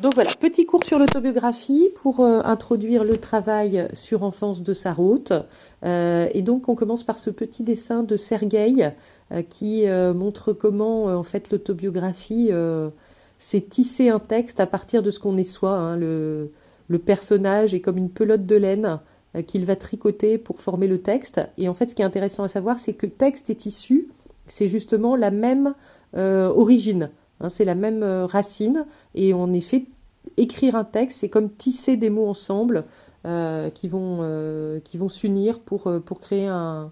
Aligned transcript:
Donc 0.00 0.14
voilà, 0.16 0.30
petit 0.40 0.66
cours 0.66 0.82
sur 0.82 0.98
l'autobiographie 0.98 1.88
pour 1.94 2.18
euh, 2.20 2.40
introduire 2.44 3.04
le 3.04 3.16
travail 3.16 3.88
sur 3.92 4.24
Enfance 4.24 4.64
de 4.64 4.74
Sarraute. 4.74 5.32
Euh, 5.84 6.26
et 6.34 6.42
donc 6.42 6.68
on 6.68 6.74
commence 6.74 7.04
par 7.04 7.16
ce 7.16 7.30
petit 7.30 7.62
dessin 7.62 8.02
de 8.02 8.16
Sergueï 8.16 8.90
euh, 9.30 9.42
qui 9.42 9.86
montre 10.14 10.52
comment 10.52 11.04
en 11.04 11.22
fait 11.22 11.50
l'autobiographie 11.50 12.50
c'est 13.38 13.68
tisser 13.68 14.08
un 14.08 14.18
texte 14.18 14.58
à 14.58 14.66
partir 14.66 15.02
de 15.02 15.10
ce 15.10 15.20
qu'on 15.20 15.36
est 15.36 15.44
soi. 15.44 15.70
Hein. 15.70 15.96
Le, 15.96 16.50
personnage 17.04 17.72
est 17.72 17.80
comme 17.80 17.98
une 17.98 18.10
pelote 18.10 18.46
de 18.46 18.56
laine 18.56 19.00
qu'il 19.46 19.64
va 19.64 19.76
tricoter 19.76 20.38
pour 20.38 20.60
former 20.60 20.88
le 20.88 20.98
texte. 20.98 21.40
Et 21.56 21.68
en 21.68 21.74
fait 21.74 21.90
ce 21.90 21.94
qui 21.94 22.02
est 22.02 22.04
intéressant 22.04 22.42
à 22.42 22.48
savoir 22.48 22.80
c'est 22.80 22.94
que 22.94 23.06
texte 23.06 23.48
et 23.48 23.54
tissu 23.54 24.08
c'est 24.46 24.68
justement 24.68 25.14
la 25.14 25.30
même 25.30 25.74
origine. 26.14 27.10
Hein, 27.40 27.48
c'est 27.48 27.64
la 27.64 27.74
même 27.74 28.02
euh, 28.02 28.26
racine 28.26 28.86
et 29.14 29.34
en 29.34 29.52
effet, 29.52 29.86
écrire 30.36 30.76
un 30.76 30.84
texte, 30.84 31.20
c'est 31.20 31.28
comme 31.28 31.50
tisser 31.50 31.96
des 31.96 32.10
mots 32.10 32.28
ensemble 32.28 32.84
euh, 33.26 33.70
qui 33.70 33.88
vont, 33.88 34.18
euh, 34.20 34.80
qui 34.80 34.96
vont 34.96 35.08
s'unir 35.08 35.60
pour, 35.60 35.90
créer 36.20 36.46
un, 36.46 36.90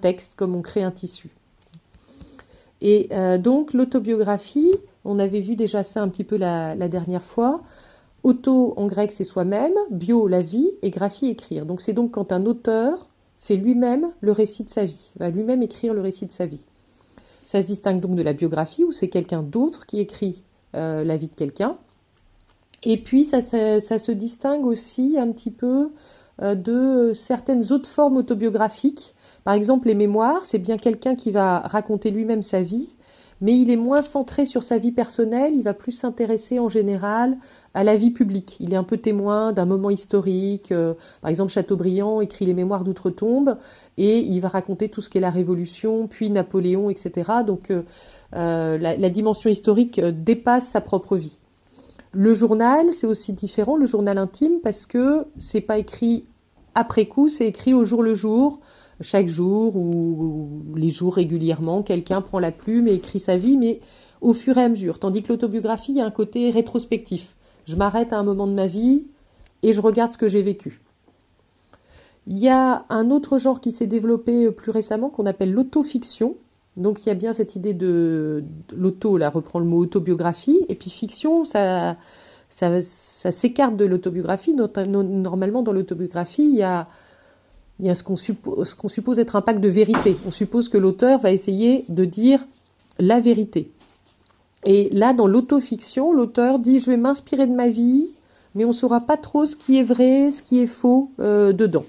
texte 0.00 0.34
comme 0.34 0.54
on 0.54 0.62
crée 0.62 0.82
un 0.82 0.90
tissu. 0.90 1.30
Et 2.82 3.10
donc 3.38 3.74
l'autobiographie, 3.74 4.72
on 5.04 5.18
avait 5.18 5.40
vu 5.40 5.54
déjà 5.54 5.84
ça 5.84 6.00
un 6.00 6.08
petit 6.08 6.24
peu 6.24 6.38
la 6.38 6.88
dernière 6.88 7.24
fois. 7.24 7.60
Auto 8.22 8.74
en 8.76 8.86
grec 8.86 9.12
c'est 9.12 9.24
soi-même, 9.24 9.72
bio 9.90 10.28
la 10.28 10.42
vie 10.42 10.70
et 10.82 10.90
graphie 10.90 11.28
écrire. 11.28 11.64
Donc 11.64 11.80
c'est 11.80 11.92
donc 11.92 12.12
quand 12.12 12.32
un 12.32 12.44
auteur 12.44 13.08
fait 13.38 13.56
lui-même 13.56 14.10
le 14.20 14.32
récit 14.32 14.64
de 14.64 14.70
sa 14.70 14.84
vie, 14.84 15.12
va 15.18 15.30
lui-même 15.30 15.62
écrire 15.62 15.94
le 15.94 16.02
récit 16.02 16.26
de 16.26 16.32
sa 16.32 16.44
vie. 16.44 16.66
Ça 17.44 17.60
se 17.62 17.66
distingue 17.66 18.00
donc 18.00 18.14
de 18.14 18.22
la 18.22 18.32
biographie 18.32 18.84
où 18.84 18.92
c'est 18.92 19.08
quelqu'un 19.08 19.42
d'autre 19.42 19.86
qui 19.86 20.00
écrit 20.00 20.44
euh, 20.74 21.04
la 21.04 21.16
vie 21.16 21.28
de 21.28 21.34
quelqu'un. 21.34 21.76
Et 22.84 22.96
puis 22.96 23.24
ça, 23.24 23.40
se 23.42 24.12
distingue 24.12 24.64
aussi 24.64 25.16
un 25.18 25.30
petit 25.32 25.50
peu 25.50 25.90
euh, 26.42 26.54
de 26.54 27.12
certaines 27.14 27.72
autres 27.72 27.88
formes 27.88 28.16
autobiographiques. 28.16 29.14
Par 29.44 29.54
exemple, 29.54 29.88
les 29.88 29.94
mémoires, 29.94 30.44
c'est 30.44 30.58
bien 30.58 30.76
quelqu'un 30.76 31.14
qui 31.14 31.30
va 31.30 31.60
raconter 31.60 32.10
lui-même 32.10 32.42
sa 32.42 32.62
vie, 32.62 32.96
mais 33.40 33.56
il 33.56 33.70
est 33.70 33.76
moins 33.76 34.02
centré 34.02 34.44
sur 34.44 34.62
sa 34.62 34.78
vie 34.78 34.92
personnelle, 34.92 35.54
il 35.54 35.62
va 35.62 35.72
plus 35.72 35.92
s'intéresser 35.92 36.58
en 36.58 36.68
général 36.68 37.38
à 37.72 37.84
la 37.84 37.96
vie 37.96 38.10
publique. 38.10 38.56
Il 38.60 38.72
est 38.72 38.76
un 38.76 38.84
peu 38.84 38.98
témoin 38.98 39.52
d'un 39.52 39.64
moment 39.64 39.90
historique. 39.90 40.72
Euh, 40.72 40.94
par 41.22 41.30
exemple, 41.30 41.50
Chateaubriand 41.50 42.20
écrit 42.20 42.44
les 42.44 42.54
Mémoires 42.54 42.84
d'outre-tombe 42.84 43.56
et 43.96 44.18
il 44.18 44.40
va 44.40 44.48
raconter 44.48 44.88
tout 44.88 45.00
ce 45.00 45.08
qu'est 45.08 45.20
la 45.20 45.30
Révolution, 45.30 46.06
puis 46.06 46.30
Napoléon, 46.30 46.90
etc. 46.90 47.30
Donc 47.46 47.70
euh, 47.70 47.82
euh, 48.34 48.76
la, 48.78 49.10
dimension 49.10 49.48
historique 49.48 50.00
dépasse 50.00 50.68
sa 50.68 50.80
propre 50.80 51.16
vie. 51.16 51.40
Le 52.12 52.34
journal, 52.34 52.92
c'est 52.92 53.06
aussi 53.06 53.32
différent, 53.32 53.76
le 53.76 53.86
journal 53.86 54.18
intime, 54.18 54.60
parce 54.62 54.84
que 54.84 55.26
c'est 55.38 55.60
pas 55.60 55.78
écrit 55.78 56.26
après 56.74 57.06
coup, 57.06 57.28
c'est 57.28 57.46
écrit 57.46 57.74
au 57.74 57.84
jour 57.84 58.02
le 58.02 58.14
jour, 58.14 58.60
chaque 59.00 59.28
jour 59.28 59.76
ou, 59.76 60.62
les 60.76 60.90
jours 60.90 61.14
régulièrement, 61.14 61.82
quelqu'un 61.82 62.20
prend 62.20 62.38
la 62.38 62.52
plume 62.52 62.88
et 62.88 62.94
écrit 62.94 63.20
sa 63.20 63.36
vie, 63.36 63.56
mais 63.56 63.80
au 64.20 64.32
fur 64.32 64.58
et 64.58 64.62
à 64.62 64.68
mesure. 64.68 64.98
Tandis 64.98 65.22
que 65.22 65.28
l'autobiographie, 65.28 66.00
a 66.00 66.06
un 66.06 66.10
côté 66.10 66.50
rétrospectif. 66.50 67.34
Je 67.64 67.76
m'arrête 67.76 68.12
à 68.12 68.18
un 68.18 68.22
moment 68.22 68.46
de 68.46 68.52
ma 68.52 68.66
vie 68.66 69.04
et 69.62 69.72
je 69.72 69.80
regarde 69.80 70.12
ce 70.12 70.18
que 70.18 70.28
j'ai 70.28 70.42
vécu. 70.42 70.80
Il 72.26 72.38
y 72.38 72.48
a 72.48 72.84
un 72.90 73.10
autre 73.10 73.38
genre 73.38 73.60
qui 73.60 73.72
s'est 73.72 73.86
développé 73.86 74.50
plus 74.50 74.70
récemment 74.70 75.08
qu'on 75.08 75.26
appelle 75.26 75.52
l'autofiction. 75.52 76.36
Donc 76.76 77.04
il 77.04 77.08
y 77.08 77.12
a 77.12 77.14
bien 77.14 77.32
cette 77.32 77.56
idée 77.56 77.74
de, 77.74 78.44
l'auto, 78.72 79.16
là 79.16 79.30
reprend 79.30 79.58
le 79.58 79.64
mot 79.64 79.78
autobiographie, 79.78 80.60
et 80.68 80.74
puis 80.74 80.90
fiction, 80.90 81.44
ça, 81.44 81.96
ça 82.48 82.80
s'écarte 83.32 83.76
de 83.76 83.84
l'autobiographie. 83.84 84.54
Normalement, 84.54 85.62
dans 85.62 85.72
l'autobiographie, 85.72 86.44
il 86.44 86.56
y 86.56 86.62
a 86.62 86.86
il 87.80 87.86
y 87.86 87.90
a 87.90 87.94
ce 87.94 88.04
qu'on 88.04 88.16
suppose, 88.16 89.18
être 89.18 89.36
un 89.36 89.40
pacte 89.40 89.60
de 89.60 89.68
vérité. 89.68 90.16
On 90.26 90.30
suppose 90.30 90.68
que 90.68 90.76
l'auteur 90.76 91.18
va 91.18 91.32
essayer 91.32 91.84
de 91.88 92.04
dire 92.04 92.46
la 92.98 93.20
vérité. 93.20 93.72
Et 94.66 94.90
là, 94.92 95.14
dans 95.14 95.26
l'autofiction, 95.26 96.12
l'auteur 96.12 96.58
dit 96.58 96.80
je 96.80 96.90
vais 96.90 96.98
m'inspirer 96.98 97.46
de 97.46 97.54
ma 97.54 97.68
vie, 97.68 98.10
mais 98.54 98.64
on 98.64 98.68
ne 98.68 98.72
saura 98.72 99.00
pas 99.00 99.16
trop 99.16 99.46
ce 99.46 99.56
qui 99.56 99.78
est 99.78 99.82
vrai, 99.82 100.30
ce 100.30 100.42
qui 100.42 100.60
est 100.60 100.66
faux 100.66 101.10
euh, 101.20 101.52
dedans. 101.52 101.86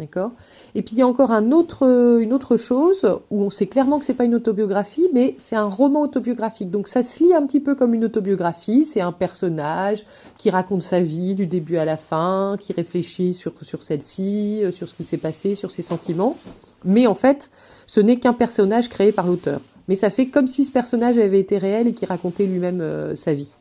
D'accord 0.00 0.30
Et 0.74 0.80
puis 0.80 0.96
il 0.96 0.98
y 1.00 1.02
a 1.02 1.06
encore 1.06 1.30
une 1.30 1.52
autre 1.52 2.56
chose 2.56 3.04
où 3.30 3.42
on 3.42 3.50
sait 3.50 3.66
clairement 3.66 3.98
que 3.98 4.06
c'est 4.06 4.14
pas 4.14 4.24
une 4.24 4.34
autobiographie, 4.34 5.06
mais 5.12 5.34
c'est 5.36 5.56
un 5.56 5.68
roman 5.68 6.00
autobiographique. 6.00 6.70
Donc 6.70 6.88
ça 6.88 7.02
se 7.02 7.22
lit 7.22 7.34
un 7.34 7.44
petit 7.46 7.60
peu 7.60 7.74
comme 7.74 7.92
une 7.92 8.06
autobiographie. 8.06 8.86
C'est 8.86 9.02
un 9.02 9.12
personnage 9.12 10.06
qui 10.38 10.48
raconte 10.48 10.82
sa 10.82 11.00
vie 11.00 11.34
du 11.34 11.46
début 11.46 11.76
à 11.76 11.84
la 11.84 11.98
fin, 11.98 12.56
qui 12.58 12.72
réfléchit 12.72 13.34
sur, 13.34 13.52
sur 13.60 13.82
celle-ci, 13.82 14.64
euh, 14.64 14.72
sur 14.72 14.88
ce 14.88 14.94
qui 14.94 15.04
s'est 15.04 15.18
passé, 15.18 15.54
sur 15.54 15.70
ses 15.70 15.82
sentiments. 15.82 16.38
Mais 16.86 17.06
en 17.06 17.14
fait, 17.14 17.50
ce 17.86 18.00
n'est 18.00 18.16
qu'un 18.16 18.32
personnage 18.32 18.88
créé 18.88 19.12
par 19.12 19.26
l'auteur. 19.26 19.60
Mais 19.88 19.96
ça 19.96 20.08
fait 20.08 20.28
comme 20.28 20.46
si 20.46 20.64
ce 20.64 20.72
personnage 20.72 21.18
avait 21.18 21.40
été 21.40 21.58
réel 21.58 21.88
et 21.88 21.92
qui 21.92 22.06
racontait 22.06 22.46
lui-même 22.46 22.80
euh, 22.80 23.14
sa 23.14 23.34
vie. 23.34 23.54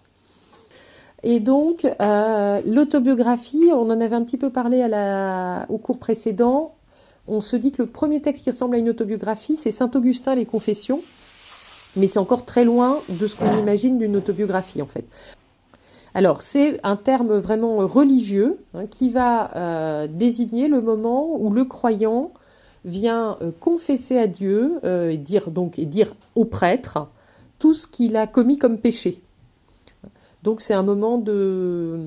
Et 1.24 1.40
donc, 1.40 1.86
euh, 1.86 2.62
l'autobiographie, 2.66 3.70
on 3.74 3.90
en 3.90 4.02
avait 4.02 4.16
un 4.16 4.24
petit 4.24 4.38
peu 4.38 4.50
parlé 4.50 4.86
au 5.70 5.78
cours 5.78 6.00
précédent. 6.00 6.76
On 7.28 7.42
se 7.42 7.56
dit 7.56 7.72
que 7.72 7.82
le 7.82 7.90
premier 7.90 8.22
texte 8.22 8.44
qui 8.44 8.50
ressemble 8.50 8.76
à 8.76 8.80
une 8.80 8.90
autobiographie, 8.90 9.56
c'est 9.56 9.72
Saint-Augustin, 9.72 10.36
les 10.36 10.46
Confessions. 10.46 11.02
Mais 11.96 12.08
c'est 12.08 12.20
encore 12.20 12.46
très 12.46 12.64
loin 12.64 13.00
de 13.10 13.28
ce 13.28 13.36
qu'on 13.36 13.58
imagine 13.58 13.98
d'une 13.98 14.16
autobiographie, 14.16 14.82
en 14.82 14.86
fait. 14.86 15.06
Alors, 16.14 16.42
c'est 16.42 16.80
un 16.84 16.96
terme 16.96 17.38
vraiment 17.38 17.78
religieux 17.86 18.58
hein, 18.74 18.86
qui 18.90 19.10
va 19.10 19.56
euh, 19.56 20.08
désigner 20.08 20.68
le 20.68 20.82
moment 20.82 21.36
où 21.40 21.52
le 21.52 21.66
croyant 21.66 22.32
vient 22.86 23.38
euh, 23.42 23.52
confesser 23.60 24.18
à 24.18 24.28
Dieu 24.28 24.80
et 24.84 25.18
dire 25.18 25.52
donc 25.52 25.78
et 25.78 25.86
dire 25.86 26.16
au 26.36 26.46
prêtre 26.46 27.08
tout 27.60 27.74
ce 27.74 27.86
qu'il 27.86 28.16
a 28.16 28.26
commis 28.26 28.58
comme 28.58 28.78
péché. 28.78 29.22
Donc 30.44 30.62
c'est 30.62 30.74
un 30.74 30.84
moment 30.84 31.18
de, 31.18 31.98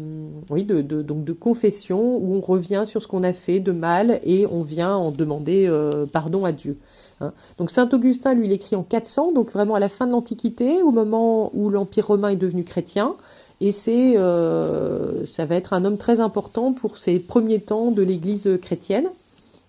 confession 1.38 2.16
où 2.16 2.34
on 2.34 2.40
revient 2.40 2.84
sur 2.86 3.02
ce 3.02 3.08
qu'on 3.08 3.22
a 3.22 3.32
fait 3.32 3.60
de 3.60 3.72
mal 3.72 4.20
et 4.24 4.46
on 4.46 4.62
vient 4.62 4.94
en 4.94 5.10
demander 5.10 5.66
euh, 5.66 6.06
pardon 6.06 6.44
à 6.46 6.52
Dieu. 6.52 6.78
Hein. 7.20 7.32
Donc 7.58 7.70
saint 7.70 7.88
Augustin, 7.92 8.34
lui, 8.34 8.46
il 8.46 8.52
écrit 8.52 8.74
en 8.74 8.82
400, 8.82 9.32
donc 9.32 9.52
vraiment 9.52 9.74
à 9.74 9.80
la 9.80 9.90
fin 9.90 10.06
de 10.06 10.12
l'Antiquité, 10.12 10.80
au 10.80 10.90
moment 10.90 11.50
où 11.54 11.68
l'Empire 11.68 12.06
romain 12.06 12.30
est 12.30 12.36
devenu 12.36 12.64
chrétien. 12.64 13.16
Et 13.60 13.70
c'est, 13.70 14.16
euh, 14.16 15.26
ça 15.26 15.44
va 15.44 15.54
être 15.54 15.74
un 15.74 15.84
homme 15.84 15.98
très 15.98 16.20
important 16.20 16.72
pour 16.72 16.96
ces 16.96 17.18
premiers 17.18 17.60
temps 17.60 17.90
de 17.90 18.02
l'Église 18.02 18.58
chrétienne. 18.60 19.08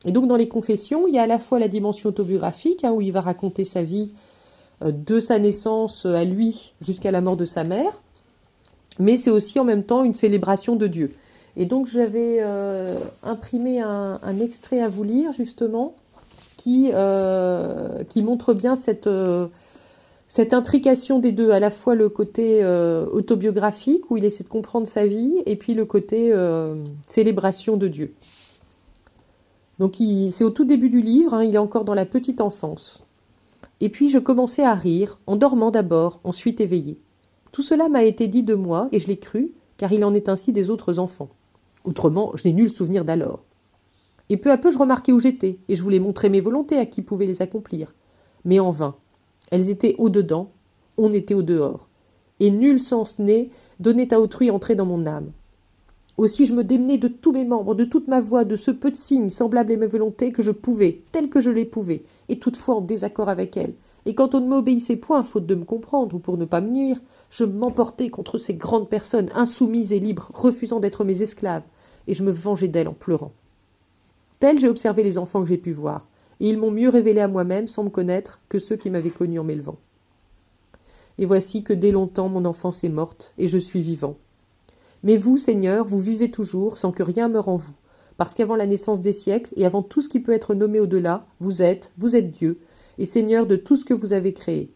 Et 0.06 0.12
donc 0.12 0.28
dans 0.28 0.35
les 0.38 0.47
confessions, 0.47 1.07
il 1.07 1.13
y 1.13 1.19
a 1.19 1.24
à 1.24 1.28
la 1.28 1.40
fois 1.40 1.59
la 1.59 1.68
dimension 1.68 2.09
autobiographique, 2.09 2.84
hein, 2.84 2.91
où 2.91 3.01
il 3.01 3.12
va 3.12 3.22
raconter 3.22 3.66
sa 3.66 3.84
vie 3.84 4.09
euh, 4.84 4.91
de 4.91 5.19
sa 5.19 5.38
naissance 5.38 6.06
à 6.06 6.24
lui 6.24 6.74
jusqu'à 6.81 7.12
la 7.12 7.19
mort 7.19 7.38
de 7.38 7.45
sa 7.45 7.63
mère, 7.63 8.01
mais 9.00 9.18
c'est 9.18 9.31
aussi 9.31 9.59
en 9.59 9.64
même 9.64 9.84
temps 9.84 10.04
une 10.04 10.14
célébration 10.14 10.76
de 10.76 10.88
Dieu. 10.88 11.12
Et 11.56 11.66
donc 11.66 11.88
j'avais 11.88 12.38
euh, 12.42 12.98
imprimé 13.22 13.80
un, 13.80 14.40
extrait 14.40 14.81
à 14.81 14.90
vous 14.90 15.04
lire 15.04 15.31
justement 15.34 15.96
qui, 16.58 16.90
euh, 16.94 18.04
montre 18.18 18.54
bien 18.54 18.76
cette, 18.76 19.08
euh, 19.08 19.48
cette 20.28 20.54
intrication 20.54 21.20
des 21.20 21.31
deux, 21.31 21.52
à 21.52 21.59
la 21.59 21.70
fois 21.70 21.94
le 21.94 22.09
côté 22.09 22.66
autobiographique 22.66 24.09
où 24.09 24.18
il 24.18 24.26
essaie 24.26 24.44
de 24.44 24.50
comprendre 24.50 24.88
sa 24.88 25.06
vie 25.06 25.36
et 25.46 25.56
puis 25.56 25.74
le 25.75 25.86
côté 25.86 26.34
célébration 27.08 27.78
de 27.78 27.88
Dieu. 27.88 28.14
Donc 29.80 29.96
c'est 30.31 30.44
au 30.44 30.50
tout 30.50 30.66
début 30.66 30.90
du 30.90 31.02
livre, 31.02 31.34
hein, 31.34 31.44
il 31.44 31.54
est 31.54 31.60
encore 31.60 31.84
dans 31.84 31.94
la 31.94 32.06
petite 32.06 32.42
enfance. 32.42 33.04
Et 33.81 33.90
puis 33.90 34.10
je 34.10 34.18
commençais 34.18 34.64
à 34.64 34.74
rire, 34.74 35.20
en 35.28 35.36
dormant 35.36 35.70
d'abord, 35.70 36.20
ensuite 36.24 36.62
éveillé. 36.62 36.98
Tout 37.53 37.62
cela 37.62 37.88
m'a 37.88 38.03
été 38.03 38.28
dit 38.28 38.41
de 38.41 38.56
moi, 38.56 38.90
et 38.91 38.97
je 38.97 39.08
l'ai 39.08 39.18
cru, 39.18 39.52
car 39.77 39.94
il 39.94 40.04
en 40.04 40.16
est 40.16 40.27
ainsi 40.27 40.51
des 40.51 40.72
autres 40.72 40.98
enfants. 40.98 41.30
Autrement, 41.83 42.31
je 42.33 42.48
n'ai 42.48 42.54
nul 42.54 42.68
souvenir 42.68 43.06
d'alors. 43.06 43.44
Et 44.30 44.38
peu 44.38 44.51
à 44.51 44.57
peu 44.57 44.72
je 44.72 44.80
remarquai 44.80 45.13
où 45.13 45.19
j'étais, 45.19 45.60
et 45.69 45.75
je 45.75 45.83
voulais 45.83 46.00
montrer 46.00 46.30
mes 46.30 46.42
volontés 46.42 46.80
à 46.80 46.88
qui 46.88 47.04
pouvait 47.04 47.27
les 47.27 47.44
accomplir. 47.44 47.94
Mais 48.44 48.60
en 48.60 48.72
vain. 48.72 48.95
Elles 49.51 49.69
étaient 49.69 49.94
au-dedans, 50.00 50.50
on 50.98 51.13
était 51.13 51.36
au-dehors. 51.36 51.89
Et 52.39 52.50
nul 52.50 52.80
sens 52.80 53.19
né 53.19 53.51
donnait 53.80 54.16
à 54.16 54.19
autrui 54.19 54.50
entrer 54.50 54.74
dans 54.74 54.88
mon 54.88 55.06
âme. 55.06 55.31
Aussi 56.18 56.48
je 56.48 56.56
me 56.56 56.63
démenais 56.63 56.98
de 56.98 57.07
tous 57.07 57.33
mes 57.33 57.45
membres, 57.45 57.75
de 57.75 57.86
toute 57.86 58.07
ma 58.07 58.19
voix, 58.19 58.45
de 58.45 58.56
ce 58.56 58.72
peu 58.72 58.89
de 58.89 58.95
signes 58.95 59.30
semblables 59.30 59.74
à 59.74 59.77
mes 59.77 59.86
volontés 59.86 60.31
que 60.31 60.42
je 60.42 60.51
pouvais, 60.51 61.04
tel 61.12 61.30
que 61.30 61.39
je 61.39 61.51
les 61.51 61.66
pouvais, 61.66 62.04
et 62.30 62.39
toutefois 62.39 62.77
en 62.77 62.81
désaccord 62.81 63.30
avec 63.30 63.57
elles. 63.57 63.75
Et 64.05 64.15
quand 64.15 64.35
on 64.35 64.41
ne 64.41 64.47
m'obéissait 64.47 64.97
point, 64.97 65.23
faute 65.23 65.45
de 65.45 65.55
me 65.55 65.63
comprendre 65.63 66.15
ou 66.15 66.19
pour 66.19 66.38
ne 66.38 66.45
pas 66.45 66.61
me 66.61 66.69
nuire, 66.69 67.00
je 67.29 67.45
m'emportais 67.45 68.09
contre 68.09 68.38
ces 68.38 68.53
grandes 68.53 68.89
personnes, 68.89 69.29
insoumises 69.33 69.94
et 69.94 70.00
libres, 70.00 70.29
refusant 70.33 70.79
d'être 70.79 71.05
mes 71.05 71.21
esclaves, 71.21 71.63
et 72.07 72.13
je 72.13 72.23
me 72.23 72.31
vengeais 72.31 72.67
d'elles 72.67 72.89
en 72.89 72.94
pleurant. 72.94 73.31
Tels 74.39 74.59
j'ai 74.59 74.67
observé 74.67 75.03
les 75.03 75.17
enfants 75.17 75.41
que 75.41 75.47
j'ai 75.47 75.57
pu 75.57 75.71
voir, 75.71 76.05
et 76.41 76.50
ils 76.50 76.57
m'ont 76.57 76.71
mieux 76.71 76.89
révélé 76.89 77.21
à 77.21 77.29
moi-même, 77.29 77.67
sans 77.67 77.85
me 77.85 77.89
connaître, 77.89 78.41
que 78.50 78.59
ceux 78.59 78.75
qui 78.75 78.89
m'avaient 78.89 79.09
connu 79.09 79.39
en 79.39 79.44
m'élevant. 79.45 79.77
et 81.17 81.25
voici 81.25 81.63
que 81.63 81.73
dès 81.73 81.91
longtemps 81.91 82.27
mon 82.27 82.44
enfance 82.44 82.83
est 82.83 82.89
morte, 82.89 83.33
et 83.38 83.47
je 83.47 83.57
suis 83.57 83.81
vivant. 83.81 84.17
Mais 85.03 85.15
vous, 85.17 85.38
Seigneur, 85.38 85.85
vous 85.85 86.00
vivez 86.00 86.31
toujours, 86.31 86.77
sans 86.77 86.91
que 86.91 87.03
rien 87.03 87.29
meure 87.29 87.50
en 87.50 87.55
vous, 87.55 87.73
parce 88.17 88.33
qu'avant 88.33 88.55
la 88.55 88.65
naissance 88.65 89.00
des 89.00 89.11
siècles, 89.13 89.53
et 89.55 89.65
avant 89.65 89.81
tout 89.81 90.01
ce 90.01 90.09
qui 90.09 90.19
peut 90.19 90.33
être 90.33 90.55
nommé 90.55 90.79
au-delà, 90.79 91.25
vous 91.39 91.61
êtes, 91.61 91.91
vous 91.97 92.15
êtes 92.15 92.31
Dieu, 92.31 92.59
et 92.98 93.06
Seigneur 93.06 93.45
de 93.45 93.56
tout 93.56 93.75
ce 93.75 93.86
que 93.86 93.94
vous 93.94 94.13
avez 94.13 94.34
créé. 94.34 94.69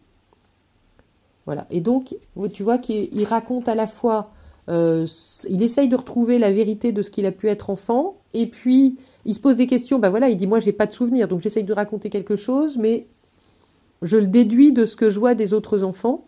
Voilà. 1.46 1.66
Et 1.70 1.80
donc, 1.80 2.14
tu 2.52 2.62
vois 2.62 2.78
qu'il 2.78 3.24
raconte 3.24 3.68
à 3.68 3.74
la 3.74 3.86
fois, 3.86 4.32
euh, 4.68 5.06
il 5.48 5.62
essaye 5.62 5.88
de 5.88 5.96
retrouver 5.96 6.38
la 6.38 6.52
vérité 6.52 6.92
de 6.92 7.00
ce 7.00 7.10
qu'il 7.10 7.24
a 7.24 7.32
pu 7.32 7.48
être 7.48 7.70
enfant, 7.70 8.16
et 8.34 8.46
puis 8.46 8.98
il 9.24 9.34
se 9.34 9.40
pose 9.40 9.56
des 9.56 9.66
questions. 9.66 9.98
Ben 9.98 10.10
voilà, 10.10 10.28
il 10.28 10.36
dit 10.36 10.46
moi 10.46 10.60
j'ai 10.60 10.72
pas 10.72 10.86
de 10.86 10.92
souvenirs, 10.92 11.26
donc 11.26 11.40
j'essaye 11.40 11.64
de 11.64 11.72
raconter 11.72 12.10
quelque 12.10 12.36
chose, 12.36 12.76
mais 12.76 13.06
je 14.02 14.18
le 14.18 14.26
déduis 14.26 14.72
de 14.72 14.84
ce 14.84 14.94
que 14.94 15.08
je 15.08 15.18
vois 15.18 15.34
des 15.34 15.54
autres 15.54 15.84
enfants, 15.84 16.26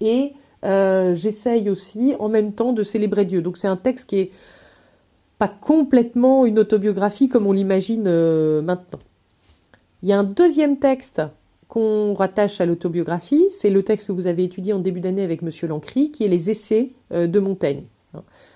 et 0.00 0.32
euh, 0.64 1.14
j'essaye 1.14 1.68
aussi 1.68 2.14
en 2.20 2.28
même 2.28 2.52
temps 2.52 2.72
de 2.72 2.84
célébrer 2.84 3.24
Dieu. 3.24 3.42
Donc 3.42 3.58
c'est 3.58 3.68
un 3.68 3.76
texte 3.76 4.08
qui 4.08 4.18
est 4.18 4.30
pas 5.38 5.48
complètement 5.48 6.46
une 6.46 6.60
autobiographie 6.60 7.28
comme 7.28 7.48
on 7.48 7.52
l'imagine 7.52 8.04
euh, 8.06 8.62
maintenant. 8.62 9.00
Il 10.04 10.08
y 10.08 10.12
a 10.12 10.18
un 10.20 10.24
deuxième 10.24 10.78
texte 10.78 11.22
qu'on 11.66 12.14
rattache 12.14 12.60
à 12.60 12.66
l'autobiographie, 12.66 13.46
c'est 13.50 13.70
le 13.70 13.82
texte 13.82 14.06
que 14.06 14.12
vous 14.12 14.28
avez 14.28 14.44
étudié 14.44 14.72
en 14.72 14.78
début 14.78 15.00
d'année 15.00 15.22
avec 15.24 15.42
Monsieur 15.42 15.66
Lancry, 15.66 16.12
qui 16.12 16.24
est 16.24 16.28
les 16.28 16.50
essais 16.50 16.92
euh, 17.12 17.26
de 17.26 17.40
Montaigne. 17.40 17.84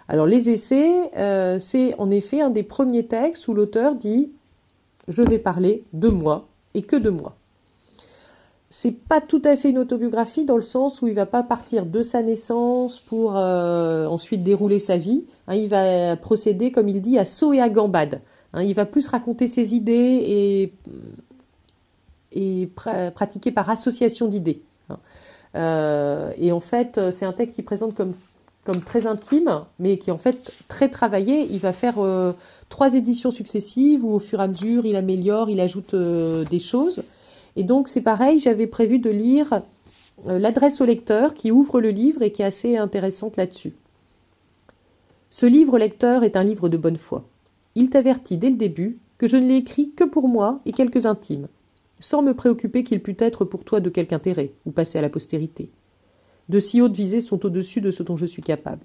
Alors 0.06 0.26
les 0.26 0.50
essais, 0.50 1.10
c'est 1.58 1.98
en 1.98 2.12
effet 2.12 2.40
un 2.40 2.50
des 2.50 2.62
premiers 2.62 3.06
textes 3.06 3.48
où 3.48 3.54
l'auteur 3.54 3.96
dit 3.96 4.30
je 5.08 5.20
vais 5.20 5.40
parler 5.40 5.82
de 5.92 6.08
moi 6.08 6.46
et 6.74 6.82
que 6.82 6.94
de 6.94 7.10
moi 7.10 7.34
c'est 8.70 8.92
pas 8.92 9.20
tout 9.20 9.40
à 9.44 9.56
fait 9.56 9.70
une 9.70 9.78
autobiographie 9.78 10.44
dans 10.44 10.56
le 10.56 10.62
sens 10.62 11.00
où 11.00 11.08
il 11.08 11.14
va 11.14 11.26
pas 11.26 11.42
partir 11.42 11.86
de 11.86 12.02
sa 12.02 12.22
naissance 12.22 13.00
pour 13.00 13.36
euh, 13.36 14.06
ensuite 14.06 14.42
dérouler 14.42 14.78
sa 14.78 14.98
vie. 14.98 15.24
Hein, 15.46 15.54
il 15.54 15.68
va 15.68 16.16
procéder, 16.16 16.70
comme 16.70 16.88
il 16.88 17.00
dit, 17.00 17.18
à 17.18 17.24
saut 17.24 17.54
et 17.54 17.60
à 17.60 17.70
gambade. 17.70 18.20
Hein, 18.52 18.62
il 18.62 18.74
va 18.74 18.84
plus 18.84 19.08
raconter 19.08 19.46
ses 19.46 19.74
idées 19.74 20.22
et, 20.26 20.72
pratiquer 23.14 23.52
par 23.52 23.70
association 23.70 24.28
d'idées. 24.28 24.62
Hein. 24.88 24.98
Euh, 25.54 26.32
et 26.36 26.52
en 26.52 26.60
fait, 26.60 27.00
c'est 27.10 27.24
un 27.24 27.32
texte 27.32 27.56
qui 27.56 27.62
présente 27.62 27.94
comme, 27.94 28.14
très 28.84 29.06
intime, 29.06 29.62
mais 29.78 29.96
qui 29.96 30.10
est 30.10 30.12
en 30.12 30.18
fait 30.18 30.52
très 30.68 30.90
travaillé. 30.90 31.48
Il 31.50 31.58
va 31.58 31.72
faire 31.72 31.94
euh, 31.98 32.32
trois 32.68 32.92
éditions 32.94 33.30
successives 33.30 34.04
où 34.04 34.10
au 34.10 34.18
fur 34.18 34.40
et 34.40 34.42
à 34.42 34.48
mesure, 34.48 34.84
il 34.84 34.94
améliore, 34.94 35.48
il 35.48 35.58
ajoute 35.58 35.94
des 35.94 36.58
choses. 36.58 37.02
Et 37.56 37.64
donc 37.64 37.88
c'est 37.88 38.02
pareil, 38.02 38.38
j'avais 38.38 38.66
prévu 38.66 38.98
de 38.98 39.10
lire 39.10 39.62
euh, 40.26 40.38
l'adresse 40.38 40.80
au 40.80 40.84
lecteur 40.84 41.34
qui 41.34 41.50
ouvre 41.50 41.80
le 41.80 41.90
livre 41.90 42.22
et 42.22 42.32
qui 42.32 42.42
est 42.42 42.46
assez 42.46 42.76
intéressante 42.76 43.36
là-dessus. 43.36 43.72
Ce 45.30 45.46
livre 45.46 45.78
lecteur 45.78 46.24
est 46.24 46.36
un 46.36 46.42
livre 46.42 46.68
de 46.68 46.76
bonne 46.76 46.96
foi. 46.96 47.24
Il 47.74 47.90
t'avertit 47.90 48.38
dès 48.38 48.50
le 48.50 48.56
début 48.56 48.98
que 49.18 49.28
je 49.28 49.36
ne 49.36 49.46
l'ai 49.46 49.56
écrit 49.56 49.92
que 49.92 50.04
pour 50.04 50.28
moi 50.28 50.60
et 50.64 50.72
quelques 50.72 51.06
intimes, 51.06 51.48
sans 52.00 52.22
me 52.22 52.34
préoccuper 52.34 52.84
qu'il 52.84 53.02
pût 53.02 53.16
être 53.18 53.44
pour 53.44 53.64
toi 53.64 53.80
de 53.80 53.90
quelque 53.90 54.12
intérêt 54.12 54.52
ou 54.66 54.70
passer 54.70 54.98
à 54.98 55.02
la 55.02 55.10
postérité. 55.10 55.70
De 56.48 56.60
si 56.60 56.80
hautes 56.80 56.96
visées 56.96 57.20
sont 57.20 57.44
au-dessus 57.44 57.80
de 57.80 57.90
ce 57.90 58.02
dont 58.02 58.16
je 58.16 58.26
suis 58.26 58.42
capable. 58.42 58.84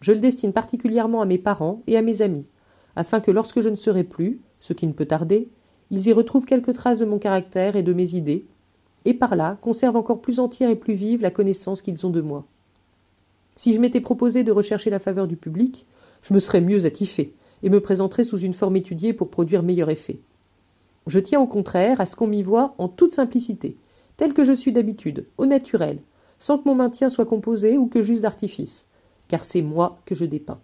Je 0.00 0.12
le 0.12 0.20
destine 0.20 0.52
particulièrement 0.52 1.20
à 1.20 1.26
mes 1.26 1.38
parents 1.38 1.82
et 1.86 1.96
à 1.96 2.02
mes 2.02 2.22
amis, 2.22 2.48
afin 2.96 3.20
que 3.20 3.30
lorsque 3.30 3.60
je 3.60 3.68
ne 3.68 3.76
serai 3.76 4.04
plus, 4.04 4.40
ce 4.60 4.72
qui 4.72 4.86
ne 4.86 4.92
peut 4.92 5.06
tarder, 5.06 5.48
ils 5.90 6.06
y 6.06 6.12
retrouvent 6.12 6.44
quelques 6.44 6.72
traces 6.72 6.98
de 6.98 7.04
mon 7.04 7.18
caractère 7.18 7.76
et 7.76 7.82
de 7.82 7.92
mes 7.92 8.14
idées, 8.14 8.46
et 9.04 9.14
par 9.14 9.36
là 9.36 9.58
conservent 9.60 9.96
encore 9.96 10.20
plus 10.20 10.38
entière 10.38 10.70
et 10.70 10.76
plus 10.76 10.94
vive 10.94 11.22
la 11.22 11.30
connaissance 11.30 11.82
qu'ils 11.82 12.06
ont 12.06 12.10
de 12.10 12.20
moi. 12.20 12.46
Si 13.56 13.74
je 13.74 13.80
m'étais 13.80 14.00
proposé 14.00 14.44
de 14.44 14.52
rechercher 14.52 14.90
la 14.90 14.98
faveur 14.98 15.26
du 15.26 15.36
public, 15.36 15.86
je 16.22 16.34
me 16.34 16.40
serais 16.40 16.60
mieux 16.60 16.84
attifé, 16.84 17.34
et 17.62 17.70
me 17.70 17.80
présenterais 17.80 18.24
sous 18.24 18.38
une 18.38 18.54
forme 18.54 18.76
étudiée 18.76 19.12
pour 19.12 19.30
produire 19.30 19.62
meilleur 19.62 19.90
effet. 19.90 20.20
Je 21.08 21.18
tiens 21.18 21.40
au 21.40 21.46
contraire 21.46 22.02
à 22.02 22.06
ce 22.06 22.14
qu'on 22.14 22.26
m'y 22.26 22.42
voie 22.42 22.74
en 22.76 22.86
toute 22.86 23.14
simplicité, 23.14 23.76
tel 24.18 24.34
que 24.34 24.44
je 24.44 24.52
suis 24.52 24.72
d'habitude, 24.72 25.24
au 25.38 25.46
naturel, 25.46 25.98
sans 26.38 26.58
que 26.58 26.68
mon 26.68 26.74
maintien 26.74 27.08
soit 27.08 27.24
composé 27.24 27.78
ou 27.78 27.86
que 27.86 28.02
juste 28.02 28.22
d'artifice, 28.22 28.86
car 29.26 29.42
c'est 29.42 29.62
moi 29.62 29.98
que 30.04 30.14
je 30.14 30.26
dépeins. 30.26 30.60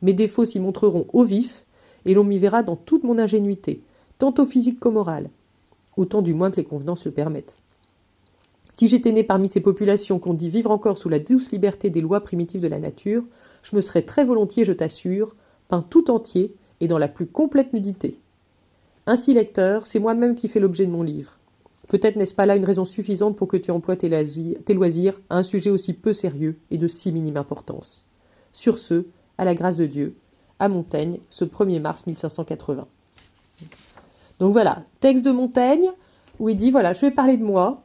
Mes 0.00 0.12
défauts 0.12 0.44
s'y 0.44 0.60
montreront 0.60 1.06
au 1.12 1.24
vif, 1.24 1.66
et 2.04 2.14
l'on 2.14 2.22
m'y 2.22 2.38
verra 2.38 2.62
dans 2.62 2.76
toute 2.76 3.02
mon 3.02 3.18
ingénuité, 3.18 3.82
tant 4.18 4.32
physique 4.46 4.78
qu'au 4.78 4.92
moral, 4.92 5.30
autant 5.96 6.22
du 6.22 6.32
moins 6.32 6.52
que 6.52 6.58
les 6.58 6.64
convenances 6.64 7.06
le 7.06 7.10
permettent. 7.10 7.56
Si 8.76 8.86
j'étais 8.86 9.10
né 9.10 9.24
parmi 9.24 9.48
ces 9.48 9.60
populations 9.60 10.20
qu'on 10.20 10.34
dit 10.34 10.48
vivre 10.48 10.70
encore 10.70 10.96
sous 10.96 11.08
la 11.08 11.18
douce 11.18 11.50
liberté 11.50 11.90
des 11.90 12.00
lois 12.00 12.20
primitives 12.20 12.60
de 12.60 12.68
la 12.68 12.78
nature, 12.78 13.24
je 13.64 13.74
me 13.74 13.80
serais 13.80 14.02
très 14.02 14.24
volontiers, 14.24 14.64
je 14.64 14.72
t'assure, 14.72 15.34
peint 15.66 15.82
tout 15.82 16.08
entier 16.08 16.54
et 16.80 16.86
dans 16.86 16.98
la 16.98 17.08
plus 17.08 17.26
complète 17.26 17.72
nudité. 17.72 18.20
Ainsi, 19.06 19.34
lecteur, 19.34 19.86
c'est 19.86 19.98
moi-même 19.98 20.34
qui 20.34 20.48
fais 20.48 20.60
l'objet 20.60 20.86
de 20.86 20.90
mon 20.90 21.02
livre. 21.02 21.38
Peut-être 21.88 22.16
n'est-ce 22.16 22.34
pas 22.34 22.46
là 22.46 22.56
une 22.56 22.64
raison 22.64 22.84
suffisante 22.84 23.36
pour 23.36 23.48
que 23.48 23.56
tu 23.56 23.70
emploies 23.70 23.96
tes, 23.96 24.08
loisirs 24.74 25.20
à 25.28 25.38
un 25.38 25.42
sujet 25.42 25.70
aussi 25.70 25.92
peu 25.92 26.12
sérieux 26.12 26.56
et 26.70 26.78
de 26.78 26.88
si 26.88 27.12
minime 27.12 27.36
importance. 27.36 28.02
Sur 28.52 28.78
ce, 28.78 29.06
à 29.38 29.44
la 29.44 29.54
grâce 29.54 29.76
de 29.76 29.86
Dieu, 29.86 30.16
à 30.58 30.68
Montaigne, 30.68 31.18
ce 31.28 31.44
1er 31.44 31.80
mars 31.80 32.06
1580. 32.06 32.86
Donc 34.38 34.52
voilà, 34.52 34.84
texte 35.00 35.24
de 35.24 35.32
Montaigne, 35.32 35.90
où 36.38 36.48
il 36.48 36.56
dit, 36.56 36.70
voilà, 36.70 36.92
je 36.92 37.00
vais 37.00 37.10
parler 37.10 37.36
de 37.36 37.44
moi. 37.44 37.82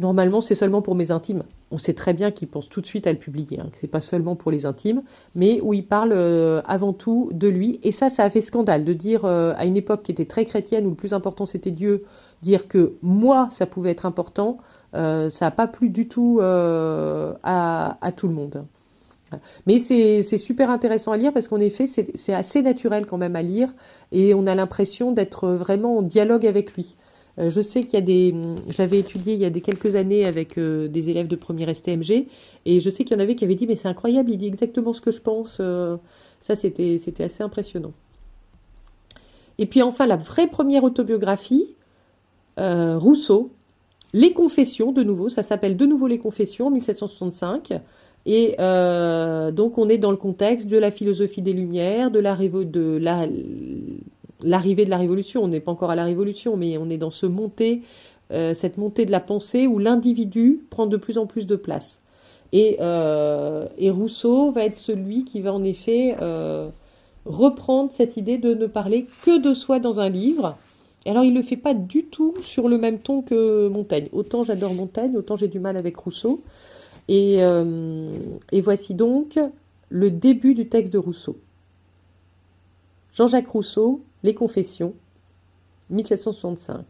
Normalement, 0.00 0.40
c'est 0.40 0.54
seulement 0.54 0.82
pour 0.82 0.94
mes 0.94 1.10
intimes. 1.10 1.44
On 1.72 1.78
sait 1.78 1.94
très 1.94 2.12
bien 2.12 2.30
qu'il 2.30 2.48
pense 2.48 2.68
tout 2.68 2.82
de 2.82 2.86
suite 2.86 3.06
à 3.06 3.12
le 3.12 3.18
publier, 3.18 3.58
hein, 3.58 3.68
que 3.72 3.78
c'est 3.78 3.86
pas 3.86 4.02
seulement 4.02 4.36
pour 4.36 4.50
les 4.50 4.66
intimes, 4.66 5.02
mais 5.34 5.58
où 5.62 5.72
il 5.72 5.86
parle 5.86 6.12
euh, 6.12 6.60
avant 6.66 6.92
tout 6.92 7.30
de 7.32 7.48
lui. 7.48 7.80
Et 7.82 7.92
ça, 7.92 8.10
ça 8.10 8.24
a 8.24 8.30
fait 8.30 8.42
scandale 8.42 8.84
de 8.84 8.92
dire 8.92 9.24
euh, 9.24 9.54
à 9.56 9.64
une 9.64 9.76
époque 9.76 10.02
qui 10.02 10.12
était 10.12 10.26
très 10.26 10.44
chrétienne 10.44 10.86
où 10.86 10.90
le 10.90 10.94
plus 10.96 11.14
important 11.14 11.46
c'était 11.46 11.70
Dieu, 11.70 12.04
dire 12.42 12.68
que 12.68 12.92
moi 13.00 13.48
ça 13.50 13.64
pouvait 13.64 13.90
être 13.90 14.04
important, 14.04 14.58
euh, 14.94 15.30
ça 15.30 15.46
n'a 15.46 15.50
pas 15.50 15.66
plu 15.66 15.88
du 15.88 16.08
tout 16.08 16.40
à, 16.42 17.98
à, 18.00 18.12
tout 18.12 18.28
le 18.28 18.34
monde. 18.34 18.64
Mais 19.66 19.78
c'est 19.78 20.22
super 20.36 20.68
intéressant 20.68 21.12
à 21.12 21.16
lire 21.16 21.32
parce 21.32 21.48
qu'en 21.48 21.60
effet, 21.60 21.86
c'est 21.86 22.34
assez 22.34 22.60
naturel 22.60 23.06
quand 23.06 23.16
même 23.16 23.34
à 23.34 23.40
lire 23.40 23.72
et 24.10 24.34
on 24.34 24.46
a 24.46 24.54
l'impression 24.54 25.10
d'être 25.10 25.48
vraiment 25.48 25.96
en 25.96 26.02
dialogue 26.02 26.46
avec 26.46 26.74
lui. 26.74 26.96
Euh, 27.38 27.48
je 27.48 27.62
sais 27.62 27.84
qu'il 27.84 27.94
y 27.94 27.96
a 27.96 28.00
des, 28.02 28.34
je 28.68 28.76
l'avais 28.78 28.98
étudié 28.98 29.34
il 29.34 29.40
y 29.40 29.44
a 29.44 29.50
des 29.50 29.62
quelques 29.62 29.94
années 29.94 30.26
avec 30.26 30.58
euh, 30.58 30.86
des 30.88 31.08
élèves 31.08 31.28
de 31.28 31.36
première 31.36 31.74
STMG 31.74 32.26
et 32.66 32.80
je 32.80 32.90
sais 32.90 33.04
qu'il 33.04 33.16
y 33.16 33.20
en 33.20 33.22
avait 33.22 33.36
qui 33.36 33.44
avaient 33.44 33.54
dit 33.54 33.66
mais 33.66 33.76
c'est 33.76 33.88
incroyable, 33.88 34.30
il 34.30 34.36
dit 34.36 34.46
exactement 34.46 34.92
ce 34.92 35.00
que 35.00 35.10
je 35.10 35.20
pense. 35.20 35.58
Euh. 35.60 35.96
ça 36.40 36.54
c'était 36.56 37.00
assez 37.20 37.42
impressionnant. 37.42 37.92
Et 39.58 39.66
puis 39.66 39.82
enfin 39.82 40.06
la 40.06 40.16
vraie 40.16 40.48
première 40.48 40.84
autobiographie, 40.84 41.74
Rousseau, 42.58 43.50
Les 44.12 44.32
Confessions 44.34 44.92
de 44.92 45.02
nouveau, 45.02 45.30
ça 45.30 45.42
s'appelle 45.42 45.76
de 45.76 45.86
nouveau 45.86 46.06
Les 46.06 46.18
Confessions, 46.18 46.70
1765. 46.70 47.72
Et 48.26 48.56
donc 48.58 49.78
on 49.78 49.88
est 49.88 49.98
dans 49.98 50.10
le 50.10 50.16
contexte 50.16 50.68
de 50.68 50.76
la 50.76 50.90
philosophie 50.90 51.42
des 51.42 51.54
Lumières, 51.54 52.10
de 52.10 52.18
la 52.20 52.36
de 52.36 52.98
l'arrivée 54.44 54.84
de 54.84 54.90
la 54.90 54.98
Révolution. 54.98 55.42
On 55.42 55.48
n'est 55.48 55.60
pas 55.60 55.72
encore 55.72 55.90
à 55.90 55.96
la 55.96 56.04
Révolution, 56.04 56.56
mais 56.56 56.78
on 56.78 56.88
est 56.90 56.98
dans 56.98 57.10
ce 57.10 57.26
montée, 57.26 57.82
euh, 58.32 58.54
cette 58.54 58.78
montée 58.78 59.06
de 59.06 59.10
la 59.10 59.20
pensée 59.20 59.66
où 59.66 59.78
l'individu 59.78 60.60
prend 60.70 60.86
de 60.86 60.96
plus 60.96 61.18
en 61.18 61.26
plus 61.26 61.46
de 61.46 61.56
place. 61.56 62.00
Et, 62.52 62.76
euh, 62.80 63.66
Rousseau 63.80 64.52
va 64.52 64.64
être 64.64 64.76
celui 64.76 65.24
qui 65.24 65.40
va 65.40 65.52
en 65.52 65.64
effet 65.64 66.16
reprendre 67.24 67.92
cette 67.92 68.16
idée 68.16 68.36
de 68.36 68.52
ne 68.52 68.66
parler 68.66 69.06
que 69.22 69.40
de 69.40 69.54
soi 69.54 69.78
dans 69.78 70.00
un 70.00 70.08
livre. 70.08 70.56
Alors 71.06 71.24
il 71.24 71.32
ne 71.32 71.38
le 71.38 71.42
fait 71.42 71.56
pas 71.56 71.74
du 71.74 72.04
tout 72.04 72.34
sur 72.42 72.68
le 72.68 72.78
même 72.78 72.98
ton 72.98 73.22
que 73.22 73.68
Montaigne. 73.68 74.08
Autant 74.12 74.44
j'adore 74.44 74.74
Montaigne, 74.74 75.16
autant 75.16 75.36
j'ai 75.36 75.48
du 75.48 75.60
mal 75.60 75.76
avec 75.76 75.96
Rousseau. 75.96 76.42
Euh, 77.10 78.10
et, 78.52 78.60
voici 78.60 78.94
donc 78.94 79.38
le 79.88 80.10
début 80.10 80.54
du 80.54 80.68
texte 80.68 80.92
de 80.92 80.98
Rousseau. 80.98 81.36
Jean-Jacques 83.12 83.48
Rousseau, 83.48 84.00
Les 84.24 84.34
Confessions, 84.34 84.94
1765. 85.90 86.84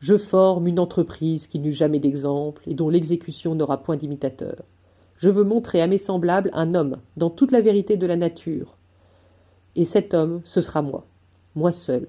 Je 0.00 0.16
forme 0.16 0.66
une 0.66 0.80
entreprise 0.80 1.46
qui 1.46 1.60
n'eut 1.60 1.70
jamais 1.70 2.00
d'exemple 2.00 2.64
et 2.66 2.74
dont 2.74 2.88
l'exécution 2.88 3.54
n'aura 3.54 3.80
point 3.80 3.96
d'imitateur. 3.96 4.56
Je 5.18 5.30
veux 5.30 5.44
montrer 5.44 5.80
à 5.80 5.86
mes 5.86 5.98
semblables 5.98 6.50
un 6.52 6.74
homme 6.74 6.96
dans 7.16 7.30
toute 7.30 7.52
la 7.52 7.60
vérité 7.60 7.96
de 7.96 8.08
la 8.08 8.16
nature. 8.16 8.76
Et 9.76 9.84
cet 9.84 10.14
homme, 10.14 10.40
ce 10.44 10.60
sera 10.60 10.82
moi, 10.82 11.06
moi 11.54 11.70
seul. 11.70 12.08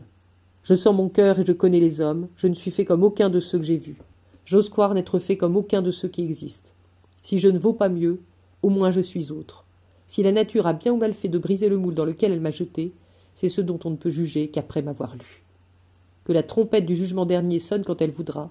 Je 0.63 0.73
sens 0.73 0.95
mon 0.95 1.09
cœur 1.09 1.37
et 1.37 1.45
je 1.45 1.53
connais 1.53 1.79
les 1.79 2.01
hommes, 2.01 2.27
je 2.37 2.47
ne 2.47 2.55
suis 2.55 2.71
fait 2.71 2.85
comme 2.85 3.03
aucun 3.03 3.29
de 3.29 3.39
ceux 3.39 3.59
que 3.59 3.65
j'ai 3.65 3.77
vus. 3.77 4.01
J'ose 4.45 4.69
croire 4.69 4.95
n'être 4.95 5.19
fait 5.19 5.37
comme 5.37 5.57
aucun 5.57 5.83
de 5.83 5.91
ceux 5.91 6.07
qui 6.07 6.23
existent. 6.23 6.71
Si 7.21 7.37
je 7.37 7.49
ne 7.49 7.59
vaux 7.59 7.73
pas 7.73 7.89
mieux, 7.89 8.19
au 8.63 8.69
moins 8.69 8.89
je 8.89 9.01
suis 9.01 9.31
autre. 9.31 9.63
Si 10.07 10.23
la 10.23 10.31
nature 10.31 10.65
a 10.65 10.73
bien 10.73 10.91
ou 10.91 10.97
mal 10.97 11.13
fait 11.13 11.29
de 11.29 11.37
briser 11.37 11.69
le 11.69 11.77
moule 11.77 11.93
dans 11.93 12.05
lequel 12.05 12.31
elle 12.31 12.41
m'a 12.41 12.49
jeté, 12.49 12.93
c'est 13.37 13.49
ce 13.49 13.61
dont 13.61 13.77
on 13.85 13.91
ne 13.91 13.97
peut 13.97 14.09
juger 14.09 14.47
qu'après 14.47 14.81
m'avoir 14.81 15.13
lu. 15.15 15.43
Que 16.25 16.33
la 16.33 16.41
trompette 16.41 16.87
du 16.87 16.95
jugement 16.95 17.27
dernier 17.27 17.59
sonne 17.59 17.83
quand 17.83 18.01
elle 18.01 18.09
voudra, 18.09 18.49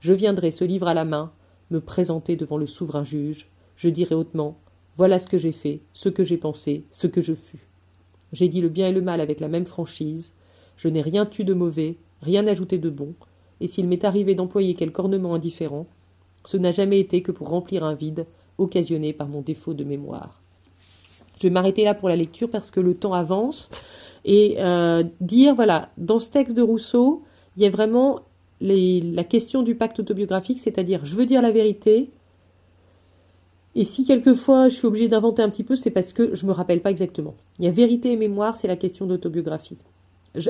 je 0.00 0.12
viendrai 0.12 0.50
ce 0.50 0.62
livre 0.62 0.88
à 0.88 0.92
la 0.92 1.06
main, 1.06 1.32
me 1.70 1.80
présenter 1.80 2.36
devant 2.36 2.58
le 2.58 2.66
souverain 2.66 3.02
juge, 3.02 3.48
je 3.76 3.88
dirai 3.88 4.14
hautement 4.14 4.58
Voilà 4.96 5.20
ce 5.20 5.26
que 5.26 5.38
j'ai 5.38 5.52
fait, 5.52 5.80
ce 5.94 6.10
que 6.10 6.22
j'ai 6.22 6.36
pensé, 6.36 6.84
ce 6.90 7.06
que 7.06 7.22
je 7.22 7.32
fus. 7.32 7.66
J'ai 8.34 8.48
dit 8.48 8.60
le 8.60 8.68
bien 8.68 8.88
et 8.88 8.92
le 8.92 9.00
mal 9.00 9.22
avec 9.22 9.40
la 9.40 9.48
même 9.48 9.64
franchise, 9.64 10.34
je 10.76 10.88
n'ai 10.88 11.00
rien 11.00 11.24
tu 11.24 11.42
de 11.42 11.54
mauvais, 11.54 11.96
rien 12.20 12.46
ajouté 12.46 12.76
de 12.76 12.90
bon, 12.90 13.14
et 13.62 13.66
s'il 13.66 13.88
m'est 13.88 14.04
arrivé 14.04 14.34
d'employer 14.34 14.74
quelque 14.74 14.98
ornement 14.98 15.32
indifférent, 15.32 15.86
ce 16.44 16.58
n'a 16.58 16.72
jamais 16.72 17.00
été 17.00 17.22
que 17.22 17.32
pour 17.32 17.48
remplir 17.48 17.84
un 17.84 17.94
vide 17.94 18.26
occasionné 18.58 19.14
par 19.14 19.28
mon 19.28 19.40
défaut 19.40 19.72
de 19.72 19.84
mémoire. 19.84 20.42
Je 21.38 21.44
vais 21.44 21.52
m'arrêter 21.52 21.84
là 21.84 21.94
pour 21.94 22.10
la 22.10 22.16
lecture 22.16 22.50
parce 22.50 22.70
que 22.70 22.80
le 22.80 22.94
temps 22.94 23.14
avance 23.14 23.70
et 24.26 24.56
euh, 24.58 25.04
dire, 25.20 25.54
voilà, 25.54 25.90
dans 25.96 26.18
ce 26.18 26.30
texte 26.30 26.54
de 26.54 26.60
Rousseau, 26.60 27.22
il 27.56 27.62
y 27.62 27.66
a 27.66 27.70
vraiment 27.70 28.20
la 28.60 29.24
question 29.24 29.62
du 29.62 29.76
pacte 29.76 30.00
autobiographique, 30.00 30.58
c'est-à-dire 30.60 31.04
je 31.04 31.14
veux 31.14 31.26
dire 31.26 31.40
la 31.40 31.52
vérité, 31.52 32.10
et 33.76 33.84
si 33.84 34.04
quelquefois 34.04 34.68
je 34.68 34.74
suis 34.74 34.86
obligé 34.86 35.08
d'inventer 35.08 35.42
un 35.42 35.48
petit 35.48 35.62
peu, 35.62 35.76
c'est 35.76 35.90
parce 35.90 36.12
que 36.12 36.34
je 36.34 36.44
ne 36.44 36.48
me 36.50 36.54
rappelle 36.54 36.80
pas 36.80 36.90
exactement. 36.90 37.34
Il 37.58 37.66
y 37.66 37.68
a 37.68 37.70
vérité 37.70 38.10
et 38.10 38.16
mémoire, 38.16 38.56
c'est 38.56 38.66
la 38.66 38.76
question 38.76 39.06
d'autobiographie. 39.06 39.78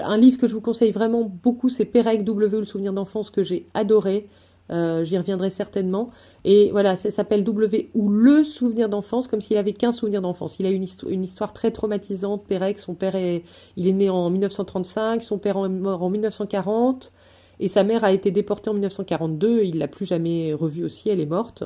Un 0.02 0.16
livre 0.16 0.38
que 0.38 0.48
je 0.48 0.54
vous 0.54 0.60
conseille 0.60 0.92
vraiment 0.92 1.24
beaucoup, 1.24 1.68
c'est 1.68 1.84
Pérec 1.84 2.24
W, 2.24 2.58
le 2.58 2.64
souvenir 2.64 2.92
d'enfance, 2.92 3.30
que 3.30 3.42
j'ai 3.42 3.66
adoré. 3.74 4.26
Euh, 4.70 5.04
j'y 5.04 5.16
reviendrai 5.16 5.50
certainement. 5.50 6.10
Et 6.44 6.70
voilà, 6.70 6.96
ça 6.96 7.10
s'appelle 7.10 7.44
W 7.44 7.90
ou 7.94 8.08
le 8.08 8.44
souvenir 8.44 8.88
d'enfance, 8.88 9.28
comme 9.28 9.40
s'il 9.40 9.56
avait 9.56 9.72
qu'un 9.72 9.92
souvenir 9.92 10.20
d'enfance. 10.20 10.56
Il 10.58 10.66
a 10.66 10.70
une, 10.70 10.86
une, 11.08 11.24
histoire 11.24 11.52
très 11.52 11.70
traumatisante. 11.70 12.44
Pérec, 12.46 12.80
son 12.80 12.94
père 12.94 13.14
est, 13.14 13.42
il 13.76 13.86
est 13.86 13.92
né 13.92 14.10
en 14.10 14.30
1935, 14.30 15.22
son 15.22 15.38
père 15.38 15.56
est 15.64 15.68
mort 15.68 16.02
en 16.02 16.10
1940. 16.10 17.12
Et 17.58 17.68
sa 17.68 17.84
mère 17.84 18.04
a 18.04 18.12
été 18.12 18.30
déportée 18.30 18.68
en 18.68 18.74
1942, 18.74 19.62
il 19.62 19.78
l'a 19.78 19.88
plus 19.88 20.04
jamais 20.04 20.52
revue 20.52 20.84
aussi, 20.84 21.08
elle 21.08 21.20
est 21.20 21.26
morte. 21.26 21.64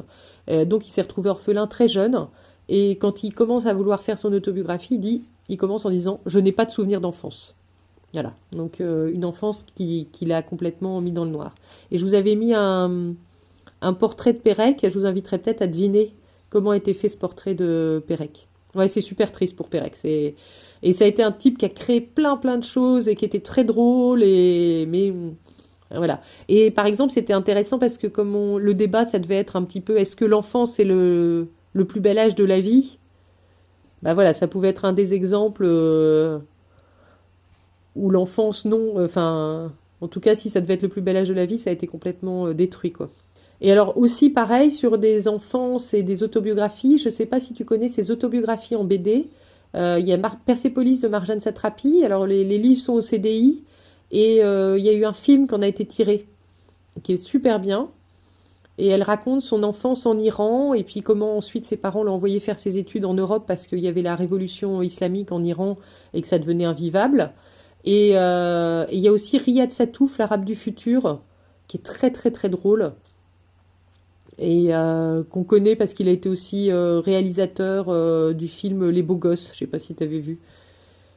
Euh, 0.48 0.64
donc 0.64 0.86
il 0.86 0.90
s'est 0.90 1.02
retrouvé 1.02 1.30
orphelin 1.30 1.66
très 1.66 1.88
jeune. 1.88 2.28
Et 2.68 2.92
quand 2.92 3.24
il 3.24 3.34
commence 3.34 3.66
à 3.66 3.74
vouloir 3.74 4.02
faire 4.02 4.16
son 4.16 4.32
autobiographie, 4.32 4.94
il 4.94 5.00
dit, 5.00 5.24
il 5.48 5.56
commence 5.56 5.84
en 5.84 5.90
disant, 5.90 6.20
je 6.26 6.38
n'ai 6.38 6.52
pas 6.52 6.64
de 6.64 6.70
souvenir 6.70 7.00
d'enfance. 7.00 7.56
Voilà, 8.12 8.34
donc 8.52 8.80
euh, 8.80 9.12
une 9.12 9.24
enfance 9.24 9.64
qui, 9.76 10.08
qui 10.10 10.26
l'a 10.26 10.42
complètement 10.42 11.00
mis 11.00 11.12
dans 11.12 11.24
le 11.24 11.30
noir. 11.30 11.54
Et 11.92 11.98
je 11.98 12.04
vous 12.04 12.14
avais 12.14 12.34
mis 12.34 12.52
un, 12.54 13.14
un 13.80 13.92
portrait 13.92 14.32
de 14.32 14.38
Pérec, 14.38 14.80
je 14.82 14.98
vous 14.98 15.06
inviterai 15.06 15.38
peut-être 15.38 15.62
à 15.62 15.68
deviner 15.68 16.14
comment 16.48 16.70
a 16.70 16.76
été 16.76 16.92
fait 16.92 17.08
ce 17.08 17.16
portrait 17.16 17.54
de 17.54 18.02
Pérec. 18.06 18.48
Ouais, 18.74 18.88
c'est 18.88 19.00
super 19.00 19.30
triste 19.30 19.54
pour 19.54 19.68
Pérec. 19.68 19.94
Et 20.04 20.92
ça 20.92 21.04
a 21.04 21.06
été 21.06 21.22
un 21.22 21.30
type 21.30 21.58
qui 21.58 21.66
a 21.66 21.68
créé 21.68 22.00
plein 22.00 22.36
plein 22.36 22.58
de 22.58 22.64
choses 22.64 23.08
et 23.08 23.14
qui 23.14 23.24
était 23.24 23.40
très 23.40 23.62
drôle, 23.64 24.22
et... 24.24 24.86
mais 24.88 25.12
voilà. 25.92 26.20
Et 26.48 26.70
par 26.70 26.86
exemple, 26.86 27.12
c'était 27.12 27.32
intéressant 27.32 27.78
parce 27.78 27.98
que 27.98 28.06
comme 28.08 28.58
le 28.58 28.74
débat, 28.74 29.04
ça 29.04 29.18
devait 29.20 29.36
être 29.36 29.56
un 29.56 29.62
petit 29.62 29.80
peu, 29.80 29.98
est-ce 29.98 30.16
que 30.16 30.24
l'enfance 30.24 30.80
est 30.80 30.84
le, 30.84 31.48
le 31.72 31.84
plus 31.84 32.00
bel 32.00 32.18
âge 32.18 32.34
de 32.34 32.44
la 32.44 32.60
vie? 32.60 32.98
Ben 34.02 34.14
voilà, 34.14 34.32
ça 34.32 34.48
pouvait 34.48 34.68
être 34.68 34.84
un 34.84 34.92
des 34.92 35.14
exemples 35.14 35.64
euh, 35.66 36.38
où 37.96 38.10
l'enfance, 38.10 38.64
non, 38.64 38.98
euh, 38.98 39.06
enfin, 39.06 39.72
en 40.00 40.08
tout 40.08 40.20
cas, 40.20 40.36
si 40.36 40.50
ça 40.50 40.60
devait 40.60 40.74
être 40.74 40.82
le 40.82 40.88
plus 40.88 41.02
bel 41.02 41.16
âge 41.16 41.28
de 41.28 41.34
la 41.34 41.46
vie, 41.46 41.58
ça 41.58 41.70
a 41.70 41.72
été 41.72 41.86
complètement 41.86 42.46
euh, 42.46 42.54
détruit, 42.54 42.92
quoi. 42.92 43.10
Et 43.62 43.70
alors 43.70 43.98
aussi, 43.98 44.30
pareil, 44.30 44.70
sur 44.70 44.96
des 44.96 45.28
enfances 45.28 45.92
et 45.92 46.02
des 46.02 46.22
autobiographies, 46.22 46.96
je 46.96 47.08
ne 47.08 47.12
sais 47.12 47.26
pas 47.26 47.40
si 47.40 47.52
tu 47.52 47.66
connais 47.66 47.88
ces 47.88 48.10
autobiographies 48.10 48.74
en 48.74 48.84
BD. 48.84 49.28
Il 49.74 50.08
y 50.08 50.12
a 50.14 50.18
Persépolis 50.46 51.00
de 51.00 51.08
Marjane 51.08 51.40
Satrapi. 51.40 52.02
Alors 52.02 52.26
les, 52.26 52.42
livres 52.42 52.80
sont 52.80 52.94
au 52.94 53.02
CDI. 53.02 53.62
Et 54.10 54.42
euh, 54.42 54.78
il 54.78 54.84
y 54.84 54.88
a 54.88 54.92
eu 54.92 55.04
un 55.04 55.12
film 55.12 55.46
qu'on 55.46 55.62
a 55.62 55.68
été 55.68 55.84
tiré, 55.84 56.26
qui 57.02 57.12
est 57.12 57.22
super 57.22 57.60
bien. 57.60 57.88
Et 58.78 58.88
elle 58.88 59.02
raconte 59.02 59.42
son 59.42 59.62
enfance 59.62 60.06
en 60.06 60.18
Iran 60.18 60.72
et 60.72 60.84
puis 60.84 61.02
comment 61.02 61.36
ensuite 61.36 61.66
ses 61.66 61.76
parents 61.76 62.02
l'ont 62.02 62.14
envoyé 62.14 62.40
faire 62.40 62.58
ses 62.58 62.78
études 62.78 63.04
en 63.04 63.12
Europe 63.12 63.44
parce 63.46 63.66
qu'il 63.66 63.80
y 63.80 63.88
avait 63.88 64.00
la 64.00 64.16
révolution 64.16 64.80
islamique 64.80 65.32
en 65.32 65.44
Iran 65.44 65.76
et 66.14 66.22
que 66.22 66.28
ça 66.28 66.38
devenait 66.38 66.64
invivable. 66.64 67.32
Et 67.84 68.12
euh, 68.14 68.84
il 68.92 69.00
y 69.00 69.08
a 69.08 69.12
aussi 69.12 69.38
Riyad 69.38 69.72
Satouf, 69.72 70.18
l'arabe 70.18 70.44
du 70.44 70.54
futur, 70.54 71.20
qui 71.68 71.78
est 71.78 71.82
très 71.82 72.10
très 72.10 72.30
très 72.30 72.48
drôle 72.48 72.92
et 74.38 74.74
euh, 74.74 75.22
qu'on 75.22 75.44
connaît 75.44 75.76
parce 75.76 75.92
qu'il 75.92 76.08
a 76.08 76.12
été 76.12 76.28
aussi 76.28 76.72
réalisateur 76.72 78.34
du 78.34 78.48
film 78.48 78.88
Les 78.88 79.02
Beaux 79.02 79.16
Gosses. 79.16 79.48
Je 79.48 79.52
ne 79.52 79.56
sais 79.56 79.66
pas 79.66 79.78
si 79.78 79.94
tu 79.94 80.02
avais 80.02 80.20
vu. 80.20 80.38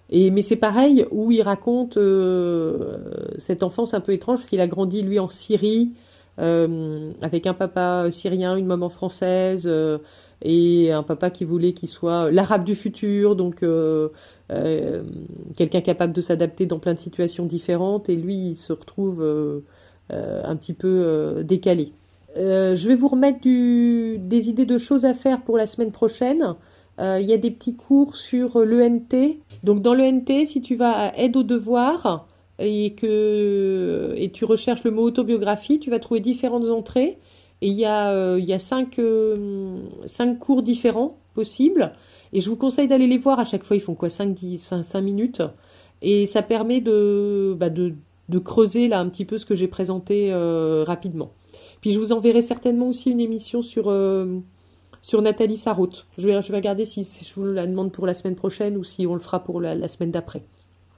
Et, 0.10 0.32
mais 0.32 0.42
c'est 0.42 0.58
pareil, 0.58 1.08
où 1.12 1.32
il 1.32 1.42
raconte 1.42 1.98
euh, 1.98 2.98
cette 3.38 3.64
enfance 3.64 3.94
un 3.94 4.00
peu 4.00 4.12
étrange, 4.14 4.40
parce 4.40 4.50
qu'il 4.50 4.62
a 4.62 4.68
grandi, 4.68 5.02
lui, 5.02 5.20
en 5.20 5.30
Syrie, 5.30 5.94
euh, 6.40 7.12
avec 7.22 7.48
un 7.48 7.54
papa 7.54 8.12
syrien, 8.12 8.56
une 8.56 8.66
maman 8.66 8.90
française, 8.90 9.64
euh, 9.66 9.98
et 10.44 10.92
un 10.92 11.04
papa 11.04 11.30
qui 11.30 11.46
voulait 11.46 11.74
qu'il 11.74 11.90
soit 11.90 12.30
l'arabe 12.30 12.64
du 12.64 12.76
futur, 12.76 13.36
donc 13.36 13.64
quelqu'un 15.58 15.82
capable 15.82 16.14
de 16.14 16.22
s'adapter 16.22 16.66
dans 16.66 16.80
plein 16.80 16.94
de 16.94 17.00
situations 17.00 17.46
différentes, 17.46 18.10
et 18.10 18.16
lui, 18.16 18.50
il 18.50 18.56
se 18.56 18.74
retrouve 18.74 19.24
un 20.12 20.56
petit 20.56 20.74
peu 20.74 21.44
décalé. 21.44 21.94
je 22.36 22.88
vais 22.88 22.96
vous 22.96 23.08
remettre 23.08 23.40
des 23.44 24.50
idées 24.50 24.66
de 24.66 24.78
choses 24.78 25.06
à 25.06 25.14
faire 25.14 25.42
pour 25.42 25.58
la 25.58 25.68
semaine 25.68 25.92
prochaine. 25.92 26.56
Il 27.00 27.26
y 27.26 27.34
a 27.34 27.38
des 27.38 27.52
petits 27.52 27.76
cours 27.76 28.16
sur 28.16 28.60
l'ENT, 28.60 29.38
donc 29.64 29.82
dans 29.82 29.94
le 29.94 30.04
NT, 30.04 30.46
si 30.46 30.62
tu 30.62 30.76
vas 30.76 30.92
à 30.92 31.18
aide 31.18 31.36
aux 31.38 31.44
devoirs 31.44 32.28
et 32.60 32.94
que 32.94 34.14
et 34.16 34.30
tu 34.30 34.46
recherches 34.46 34.84
le 34.84 34.92
mot 34.92 35.02
autobiographie, 35.02 35.80
tu 35.80 35.90
vas 35.90 36.00
trouver 36.00 36.20
différentes 36.20 36.70
entrées. 36.70 37.18
Et 37.64 37.68
il 37.68 37.78
y 37.78 37.86
a, 37.86 38.12
euh, 38.12 38.40
il 38.42 38.46
y 38.46 38.52
a 38.52 38.60
cinq, 38.60 39.00
euh, 39.00 39.78
cinq, 40.06 40.38
cours 40.38 40.64
différents 40.64 41.18
possibles. 41.34 41.94
Et 42.34 42.42
je 42.42 42.50
vous 42.50 42.58
conseille 42.58 42.90
d'aller 42.90 43.08
les 43.08 43.18
voir. 43.18 43.40
À 43.40 43.46
chaque 43.46 43.64
fois, 43.64 43.78
ils 43.78 43.82
font 43.82 43.96
quoi 43.96 44.10
5, 44.10 44.34
10, 44.34 44.74
5, 44.82 45.00
minutes. 45.00 45.42
Et 46.02 46.26
ça 46.26 46.42
permet 46.42 46.82
de, 46.82 47.56
bah 47.58 47.70
de, 47.70 47.96
creuser 48.44 48.90
là 48.90 49.00
un 49.00 49.08
petit 49.08 49.24
peu 49.24 49.38
ce 49.38 49.46
que 49.46 49.56
j'ai 49.56 49.70
présenté 49.70 50.34
euh, 50.34 50.84
rapidement. 50.86 51.32
Puis 51.80 51.92
je 51.92 52.00
vous 52.00 52.12
enverrai 52.12 52.42
certainement 52.42 52.90
aussi 52.90 53.12
une 53.12 53.22
émission 53.22 53.62
sur 53.62 53.86
Nathalie 55.22 55.56
Sarraute. 55.56 56.06
Je 56.18 56.28
vais, 56.28 56.42
je 56.42 56.52
vais 56.52 56.58
regarder 56.58 56.84
si 56.84 57.04
je 57.06 57.34
vous 57.34 57.46
la 57.46 57.66
demande 57.66 57.94
pour 57.94 58.06
la 58.06 58.14
semaine 58.14 58.36
prochaine 58.36 58.76
ou 58.76 58.84
si 58.84 59.08
on 59.08 59.14
le 59.14 59.22
fera 59.22 59.42
pour 59.42 59.62
la 59.62 59.88
semaine 59.88 60.12
d'après. 60.12 60.44